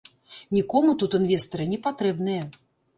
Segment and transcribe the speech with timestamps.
[0.57, 2.43] Нікому тут інвестары не патрэбныя!